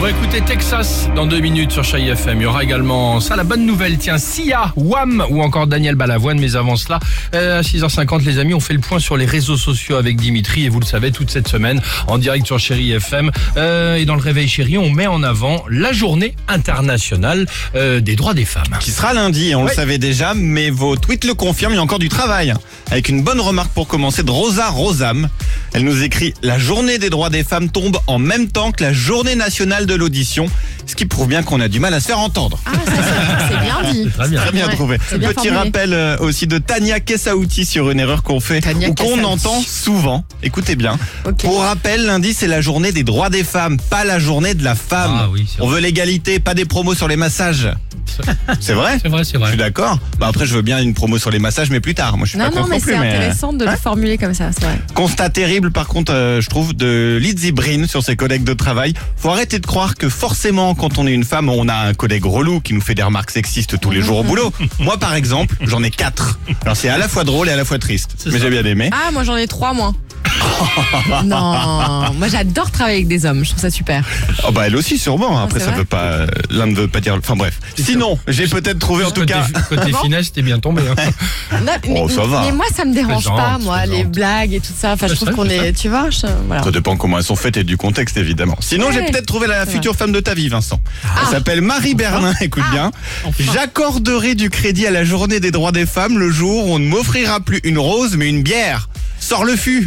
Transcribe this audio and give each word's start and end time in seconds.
va 0.00 0.10
écouter 0.10 0.40
Texas 0.40 1.08
dans 1.14 1.26
deux 1.26 1.40
minutes 1.40 1.72
sur 1.72 1.84
Chai 1.84 2.06
FM. 2.06 2.40
Il 2.40 2.44
y 2.44 2.46
aura 2.46 2.64
également 2.64 3.20
ça, 3.20 3.36
la 3.36 3.44
bonne 3.44 3.66
nouvelle. 3.66 3.98
Tiens, 3.98 4.16
Sia, 4.16 4.72
Wham 4.76 5.22
ou 5.28 5.42
encore 5.42 5.66
Daniel 5.66 5.94
Balavoine. 5.94 6.38
Mais 6.40 6.56
avant 6.56 6.76
cela, 6.76 7.00
euh, 7.34 7.58
à 7.58 7.62
6h50, 7.62 8.24
les 8.24 8.38
amis, 8.38 8.54
on 8.54 8.60
fait 8.60 8.72
le 8.72 8.78
point 8.80 8.98
sur 8.98 9.18
les 9.18 9.26
réseaux 9.26 9.58
sociaux 9.58 9.96
avec 9.96 10.16
Dimitri. 10.16 10.64
Et 10.64 10.68
vous 10.70 10.80
le 10.80 10.86
savez, 10.86 11.12
toute 11.12 11.30
cette 11.30 11.48
semaine, 11.48 11.82
en 12.06 12.16
direct 12.16 12.46
sur 12.46 12.58
Chéri 12.58 12.92
FM. 12.92 13.30
Euh, 13.58 13.96
et 13.96 14.06
dans 14.06 14.14
le 14.14 14.22
Réveil 14.22 14.48
Chéri, 14.48 14.78
on 14.78 14.88
met 14.90 15.06
en 15.06 15.22
avant 15.22 15.64
la 15.68 15.92
journée 15.92 16.34
internationale 16.48 17.46
euh, 17.74 18.00
des 18.00 18.16
droits 18.16 18.34
des 18.34 18.46
femmes. 18.46 18.78
Qui 18.80 18.92
sera 18.92 19.12
lundi, 19.12 19.54
on 19.54 19.64
Ouais. 19.64 19.68
le 19.70 19.74
savait 19.74 19.98
déjà, 19.98 20.32
mais 20.34 20.70
vos 20.70 20.96
tweets 20.96 21.24
le 21.24 21.34
confirment, 21.34 21.72
il 21.74 21.76
y 21.76 21.78
a 21.80 21.82
encore 21.82 21.98
du 21.98 22.08
travail. 22.08 22.54
Avec 22.90 23.10
une 23.10 23.22
bonne 23.22 23.40
remarque 23.40 23.72
pour 23.72 23.86
commencer 23.86 24.22
de 24.22 24.30
Rosa 24.30 24.68
Rosam. 24.70 25.28
Elle 25.72 25.84
nous 25.84 26.02
écrit 26.02 26.34
«La 26.42 26.58
journée 26.58 26.98
des 26.98 27.10
droits 27.10 27.30
des 27.30 27.44
femmes 27.44 27.70
tombe 27.70 27.98
en 28.06 28.18
même 28.18 28.48
temps 28.48 28.72
que 28.72 28.82
la 28.82 28.92
journée 28.92 29.36
nationale 29.36 29.86
de 29.86 29.94
l'audition», 29.94 30.46
ce 30.86 30.96
qui 30.96 31.06
prouve 31.06 31.28
bien 31.28 31.42
qu'on 31.42 31.60
a 31.60 31.68
du 31.68 31.78
mal 31.78 31.94
à 31.94 32.00
se 32.00 32.06
faire 32.06 32.18
entendre. 32.18 32.58
Ah, 32.66 32.72
dit. 33.92 34.08
Très 34.10 34.28
bien. 34.28 34.40
Très 34.40 34.52
bien 34.52 34.66
Ouais, 34.68 34.74
trouvé. 34.74 34.98
bien 35.18 35.28
Petit 35.28 35.34
formulé. 35.48 35.56
rappel 35.56 35.92
euh, 35.94 36.16
aussi 36.18 36.46
de 36.46 36.58
Tania 36.58 37.00
Kessaouti 37.00 37.64
sur 37.64 37.90
une 37.90 38.00
erreur 38.00 38.22
qu'on 38.22 38.40
fait 38.40 38.60
Tania 38.60 38.88
ou 38.90 38.94
qu'on 38.94 39.22
entend 39.24 39.60
souvent. 39.62 40.24
Écoutez 40.42 40.76
bien. 40.76 40.98
Ok. 41.26 41.38
Pour 41.42 41.60
rappel, 41.62 42.04
lundi 42.06 42.34
c'est 42.34 42.46
la 42.48 42.60
journée 42.60 42.92
des 42.92 43.02
droits 43.04 43.30
des 43.30 43.44
femmes, 43.44 43.76
pas 43.90 44.04
la 44.04 44.18
journée 44.18 44.54
de 44.54 44.64
la 44.64 44.74
femme. 44.74 45.12
Ah 45.14 45.28
oui, 45.32 45.46
On 45.58 45.66
vrai. 45.66 45.76
veut 45.76 45.80
l'égalité, 45.80 46.38
pas 46.40 46.54
des 46.54 46.64
promos 46.64 46.94
sur 46.94 47.08
les 47.08 47.16
massages. 47.16 47.68
C'est 48.60 48.72
vrai 48.72 48.98
C'est 49.00 49.08
vrai, 49.08 49.24
c'est 49.24 49.34
Je 49.34 49.38
vrai. 49.38 49.48
suis 49.50 49.56
d'accord. 49.58 49.98
Bah 50.18 50.26
après, 50.28 50.44
je 50.44 50.54
veux 50.54 50.62
bien 50.62 50.78
une 50.80 50.94
promo 50.94 51.16
sur 51.16 51.30
les 51.30 51.38
massages, 51.38 51.70
mais 51.70 51.80
plus 51.80 51.94
tard. 51.94 52.16
Moi, 52.16 52.26
je 52.26 52.30
suis 52.30 52.38
Non, 52.38 52.50
pas 52.50 52.60
non, 52.60 52.66
mais 52.68 52.80
c'est 52.80 52.98
mais- 52.98 53.08
intéressant 53.08 53.52
de 53.52 53.64
le 53.64 53.76
formuler 53.76 54.18
comme 54.18 54.34
ça, 54.34 54.50
c'est 54.52 54.64
vrai. 54.64 54.78
Constat 54.94 55.30
terrible, 55.30 55.70
par 55.70 55.86
contre, 55.86 56.12
euh, 56.12 56.40
je 56.40 56.48
trouve, 56.50 56.74
de 56.74 57.18
Lizzie 57.20 57.52
Brin 57.52 57.86
sur 57.86 58.02
ses 58.02 58.16
collègues 58.16 58.44
de 58.44 58.52
travail. 58.52 58.94
Faut 59.16 59.30
arrêter 59.30 59.58
de 59.60 59.66
croire 59.66 59.94
que 59.94 60.08
forcément, 60.08 60.74
quand 60.74 60.98
on 60.98 61.06
est 61.06 61.12
une 61.12 61.24
femme, 61.24 61.48
on 61.48 61.68
a 61.68 61.74
un 61.74 61.94
collègue 61.94 62.24
relou 62.26 62.60
qui 62.60 62.74
nous 62.74 62.80
fait 62.80 62.94
des 62.94 63.02
remarques 63.02 63.30
sexistes 63.30 63.78
tous 63.80 63.90
les 63.90 64.02
jours 64.02 64.18
au 64.18 64.24
boulot. 64.24 64.52
Moi, 64.78 64.98
par 64.98 65.14
exemple, 65.14 65.56
j'en 65.62 65.82
ai 65.82 65.90
quatre. 65.90 66.38
Alors, 66.62 66.76
c'est 66.76 66.88
à 66.88 66.98
la 66.98 67.08
fois 67.08 67.24
drôle 67.24 67.48
et 67.48 67.52
à 67.52 67.56
la 67.56 67.64
fois 67.64 67.78
triste. 67.78 68.14
Mais 68.26 68.38
j'ai 68.38 68.50
bien 68.50 68.64
aimé. 68.64 68.90
Ah, 68.92 69.10
moi 69.10 69.24
j'en 69.24 69.36
ai 69.36 69.46
trois, 69.46 69.72
moi. 69.72 69.92
Non, 71.24 72.12
moi 72.18 72.28
j'adore 72.28 72.70
travailler 72.70 72.96
avec 72.98 73.08
des 73.08 73.26
hommes, 73.26 73.44
je 73.44 73.50
trouve 73.50 73.60
ça 73.60 73.70
super. 73.70 74.04
Oh, 74.46 74.52
bah, 74.52 74.66
elle 74.66 74.76
aussi, 74.76 74.98
sûrement. 74.98 75.38
Après, 75.42 75.58
c'est 75.58 75.66
ça 75.66 75.70
vrai 75.72 75.80
veut 75.80 75.84
pas, 75.84 76.02
euh, 76.04 76.26
l'un 76.50 76.66
ne 76.66 76.74
veut 76.74 76.88
pas 76.88 77.00
dire, 77.00 77.14
enfin 77.18 77.36
bref. 77.36 77.58
Sinon, 77.78 78.18
j'ai 78.28 78.46
peut-être 78.46 78.78
trouvé 78.78 79.04
en 79.04 79.10
tout 79.10 79.20
côté, 79.20 79.32
cas. 79.34 79.46
côté 79.68 79.92
Bon. 79.92 79.98
finesse, 79.98 80.32
t'es 80.32 80.42
bien 80.42 80.58
tombé. 80.58 80.82
hein. 80.90 80.94
Non, 81.64 81.72
mais, 81.86 82.00
Oh, 82.02 82.08
ça 82.08 82.22
va. 82.24 82.42
mais 82.44 82.52
moi 82.52 82.66
ça 82.74 82.84
me 82.84 82.94
dérange 82.94 83.24
Plaisante, 83.24 83.36
pas, 83.36 83.58
moi, 83.58 83.84
les 83.86 83.90
plaisante. 84.04 84.12
blagues 84.12 84.52
et 84.54 84.60
tout 84.60 84.72
ça. 84.76 84.92
Enfin, 84.92 85.06
je 85.08 85.14
trouve 85.14 85.30
qu'on 85.32 85.48
est, 85.48 85.72
tu 85.72 85.88
vois, 85.88 86.10
je- 86.10 86.26
voilà. 86.46 86.62
Ça 86.62 86.70
dépend 86.70 86.96
comment 86.96 87.18
elles 87.18 87.24
sont 87.24 87.36
faites 87.36 87.56
et 87.56 87.64
du 87.64 87.76
contexte 87.76 88.16
évidemment. 88.16 88.56
Sinon, 88.60 88.90
j'ai 88.92 89.02
peut-être 89.04 89.26
trouvé 89.26 89.46
la 89.46 89.66
future 89.66 89.94
femme 89.96 90.12
de 90.12 90.20
ta 90.20 90.34
vie, 90.34 90.48
Vincent. 90.48 90.80
Elle 91.04 91.10
Ah. 91.26 91.30
s'appelle 91.30 91.60
Marie 91.60 91.94
Bernin. 91.94 92.32
Écoute 92.40 92.64
bien. 92.70 92.90
J'accorderai 93.38 94.34
du 94.34 94.50
crédit 94.50 94.86
à 94.86 94.90
la 94.90 95.04
journée 95.04 95.40
des 95.40 95.50
droits 95.50 95.72
des 95.72 95.86
femmes 95.86 96.18
le 96.18 96.30
jour 96.30 96.66
où 96.66 96.72
on 96.74 96.78
ne 96.78 96.86
m'offrira 96.88 97.40
plus 97.40 97.60
une 97.64 97.78
rose 97.78 98.16
mais 98.16 98.28
une 98.28 98.42
bière. 98.42 98.88
Sors 99.30 99.44
le 99.44 99.54
fût. 99.54 99.86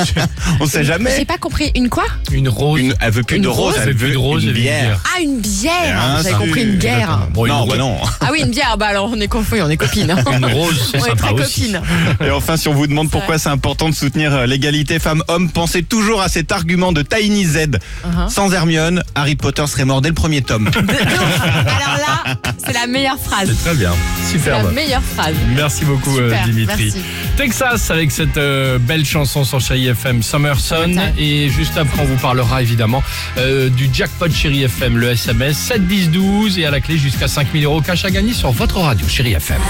on 0.60 0.66
sait 0.66 0.78
J'ai 0.78 0.84
jamais. 0.86 1.24
pas 1.24 1.38
compris. 1.38 1.70
Une 1.76 1.88
quoi? 1.88 2.02
Une 2.32 2.48
rose. 2.48 2.80
Une, 2.80 2.94
elle 3.00 3.12
veut 3.12 3.22
plus 3.22 3.36
Une 3.36 3.42
de 3.42 3.48
rose, 3.48 3.74
rose 3.74 3.80
elle 3.80 3.94
veut 3.94 4.10
de 4.10 4.16
rose 4.16 4.42
une 4.42 4.50
bière. 4.50 4.98
Ah, 5.04 5.20
une 5.22 5.38
bière 5.38 5.72
Bien 5.84 6.16
J'avais 6.16 6.34
compris 6.46 6.62
une 6.64 6.78
guerre. 6.78 7.28
Bon, 7.32 7.46
non, 7.46 7.64
bah 7.68 7.76
non. 7.76 7.96
Ah 8.20 8.30
oui, 8.32 8.40
une 8.42 8.50
bière, 8.50 8.76
bah 8.76 8.86
alors 8.88 9.08
on 9.14 9.20
est 9.20 9.28
confus, 9.28 9.62
on 9.62 9.70
est 9.70 9.76
copines. 9.76 10.10
hein. 10.10 10.24
Une 10.36 10.46
rose, 10.46 10.88
c'est 10.90 11.00
on 11.00 11.04
est 11.04 11.08
sympa 11.10 11.26
très 11.28 11.32
aussi. 11.34 11.70
copines. 11.70 11.80
Et 12.26 12.30
enfin, 12.32 12.56
si 12.56 12.66
on 12.66 12.74
vous 12.74 12.88
demande 12.88 13.08
pourquoi 13.08 13.38
c'est 13.38 13.50
important 13.50 13.88
de 13.88 13.94
soutenir 13.94 14.34
euh, 14.34 14.46
l'égalité 14.46 14.98
femmes-hommes, 14.98 15.48
pensez 15.50 15.84
toujours 15.84 16.20
à 16.20 16.28
cet 16.28 16.50
argument 16.50 16.90
de 16.90 17.02
Tiny 17.02 17.44
Z. 17.44 17.56
Uh-huh. 18.04 18.28
Sans 18.30 18.52
Hermione, 18.52 19.04
Harry 19.14 19.36
Potter 19.36 19.64
serait 19.68 19.84
mort 19.84 20.02
dès 20.02 20.08
le 20.08 20.14
premier 20.16 20.42
tome. 20.42 20.68
Alors 20.74 21.98
là, 21.98 22.34
la 22.82 22.88
meilleure 22.88 23.18
phrase. 23.18 23.48
C'est 23.48 23.64
très 23.64 23.74
bien. 23.76 23.92
Superbe. 24.28 24.66
La 24.66 24.72
meilleure 24.72 25.02
phrase. 25.02 25.34
Merci 25.54 25.84
beaucoup, 25.84 26.18
euh, 26.18 26.34
Dimitri. 26.44 26.92
Texas 27.36 27.90
avec 27.92 28.10
cette 28.10 28.36
euh, 28.36 28.78
belle 28.78 29.04
chanson 29.04 29.44
sur 29.44 29.60
Chéri 29.60 29.86
FM, 29.86 30.22
Summerson. 30.22 30.96
Et 31.16 31.48
juste 31.48 31.78
après, 31.78 32.02
on 32.02 32.06
vous 32.06 32.16
parlera 32.16 32.60
évidemment 32.60 33.02
euh, 33.38 33.68
du 33.68 33.88
jackpot 33.92 34.30
Chéri 34.30 34.64
FM, 34.64 34.96
le 34.98 35.10
SMS 35.10 35.56
7 35.58 35.86
10 35.86 36.10
12 36.10 36.58
et 36.58 36.66
à 36.66 36.72
la 36.72 36.80
clé 36.80 36.98
jusqu'à 36.98 37.28
5000 37.28 37.64
euros 37.64 37.80
cash 37.80 38.04
à 38.04 38.10
gagner 38.10 38.32
sur 38.32 38.50
votre 38.50 38.78
radio 38.78 39.06
Chéri 39.06 39.34
FM. 39.34 39.60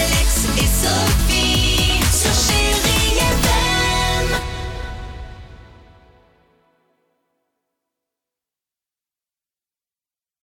Alex 0.00 0.46
et 0.56 0.60
Sophie. 0.60 1.41